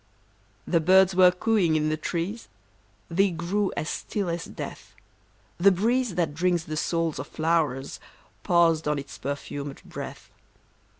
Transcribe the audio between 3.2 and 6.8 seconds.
grew as still as death; The breeze that drinks the